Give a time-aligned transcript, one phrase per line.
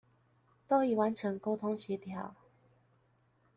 [0.67, 2.31] 都已完成溝通協調